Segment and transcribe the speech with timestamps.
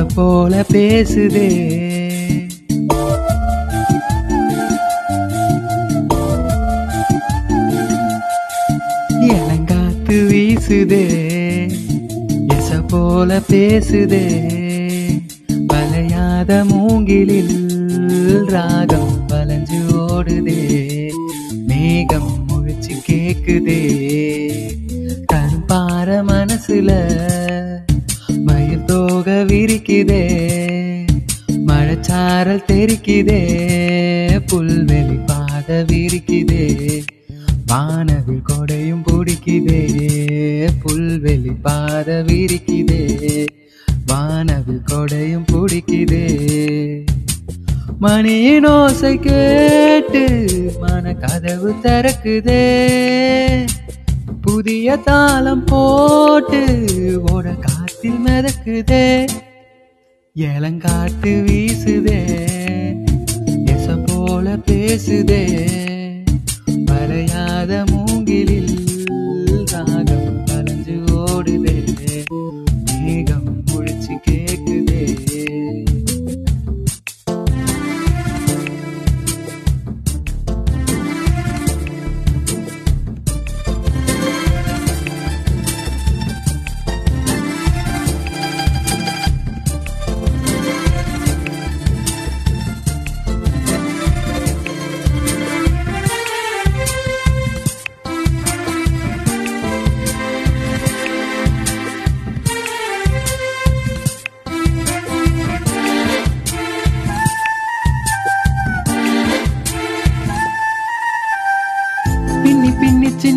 [0.00, 1.48] வீசுதே போல பேசுதே.
[9.20, 11.04] இளங்காத்து வீசுதே.
[12.48, 14.28] எச போல பேசுதே.
[15.66, 21.10] வளையாத மூங்கிலில் ராகம் வளைஞ்சு ஓடுதே.
[21.66, 23.82] மேகம் முழிச்சு கேக்குதே.
[25.32, 27.18] கரும்பார மனசுல
[29.50, 30.22] விரிக்குதே
[31.66, 33.40] மழைச்சாரல் தெரிக்குதே
[34.52, 36.66] புல்வெளி பாத விரிக்குதே
[37.66, 39.80] வானவில் கொடையும் பிடிக்குதே
[40.84, 43.02] புல்வெளி பாத விரிக்குதே
[44.06, 46.26] வானவில் கொடையும் பிடிக்குதே
[47.98, 50.22] மணியின் ஓசை கேட்டு
[50.80, 52.62] மன கதவு திறக்குதே.
[54.42, 56.60] புதிய தாளம் போட்டு
[57.32, 57.48] ஓட
[58.00, 59.28] காத்தில் மிதக்குதே.
[60.36, 62.20] ஏலங்காட்டு வீசுதே.
[63.64, 65.44] எச போல பேசுதே.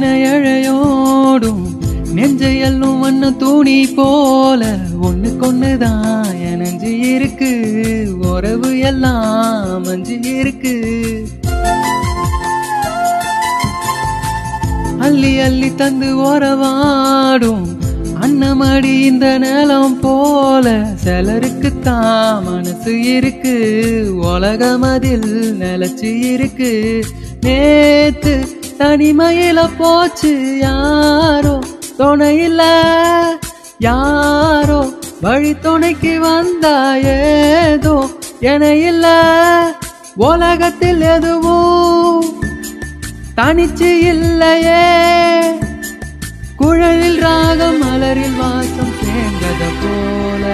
[0.00, 1.62] பின்னி அழையோடும் இழையோடும்
[2.14, 7.50] நெஞ்சையல்லும் வண்ண தூணி போல ஒண்ணு கொன்னுதான் எனஞ்சு இருக்கு.
[8.22, 10.74] உறவு எல்லாம் மஞ்சு இருக்கு.
[14.98, 17.66] அள்ளி அள்ளி தந்து உறவாடும்
[18.20, 23.56] அன்னமடி இந்த நிலம் போல சிலருக்கு தான் மனசு இருக்கு.
[24.16, 27.04] உலகம் அதில் நிலச்சி இருக்கு.
[27.40, 31.58] நேத்து தனிமையில போச்சு யாரோ?
[31.98, 32.62] துணையில
[33.78, 34.92] யாரோ?
[35.20, 38.10] வழி துணைக்கு வந்தா ஏதோ?
[38.40, 39.06] என இல்ல
[40.14, 42.40] உலகத்தில் எதுவும்
[43.36, 44.86] தனிச்சு இல்லையே.
[46.56, 50.44] குழலில் ராகம் மலரில் வாசம் சேர்ந்தத போல.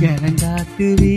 [0.00, 1.13] இறங்காத்து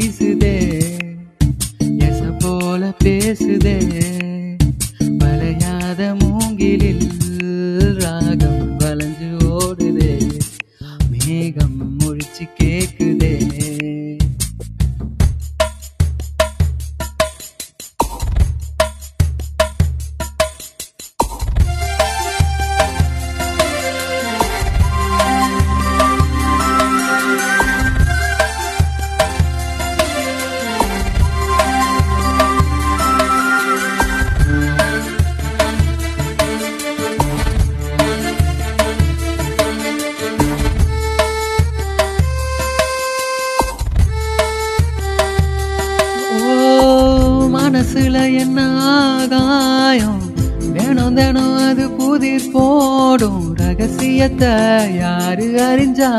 [6.67, 7.16] மூங்கிலில்
[48.87, 50.21] ஆகாயம்.
[50.73, 53.55] தினம் தினம் அது புதிர் போடும்.
[53.55, 54.53] ரகசியத்தை
[54.97, 56.11] யாரு அறிஞ்சா?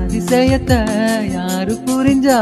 [0.00, 0.80] அதிசயத்தை
[1.32, 2.40] யாரு புரிஞ்சா?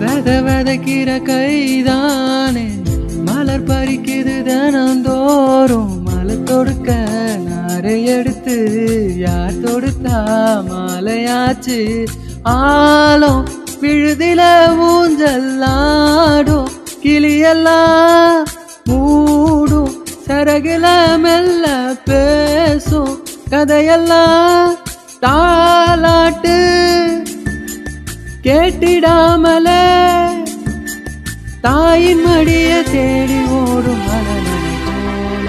[0.00, 2.66] வெத வெதைக்கிற கைதானே.
[3.24, 6.02] மலர் பறிக்குது தினந்தோறும்.
[6.02, 6.90] மலை தொடுக்க
[7.46, 8.56] நாரை எடுத்து
[9.16, 10.16] யார் தொடுத்தா?
[10.70, 12.06] மாலையாச்சு.
[12.44, 13.44] ஆலம்
[13.80, 14.40] விழுதில
[14.88, 16.68] ஊஞ்சல்லாடும்
[17.02, 18.44] கிளியெல்லாம்
[18.88, 19.92] மூடும்
[20.26, 20.86] சரகுல
[21.18, 21.66] மெல்ல
[22.04, 23.14] பேசும்
[23.50, 24.74] கதையெல்லாம்
[25.22, 26.56] தாளாட்டு
[28.42, 29.68] கேட்டிடாமல.
[31.60, 35.48] தாயின் மடிய தேடி ஓடும் மலனை போல.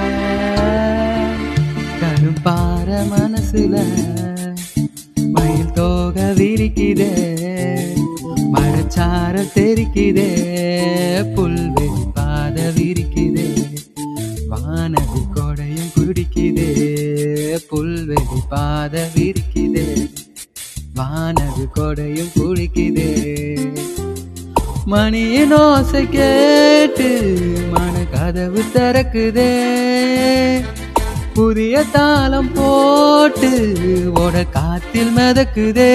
[2.01, 3.75] கருப்பார மனசுல
[5.31, 7.46] மயில் தோக விரிக்குதே.
[8.97, 10.29] சார தெரிக்குதே
[11.35, 13.47] புல்வெளி பாத விரிக்குதே
[14.51, 16.69] வானது கொடையும் குடிக்குதே
[17.69, 19.85] புல்வெளி பாத விரிக்குதே
[20.95, 23.11] வானது கொடையும் குளிக்குதே
[24.85, 27.09] மணியின் ஓசை கேட்டு
[27.69, 29.51] மன கதவு திறக்குதே
[31.33, 33.51] புதிய தாளம் போட்டு
[34.15, 35.93] ஓட காத்தில் மிதக்குதே.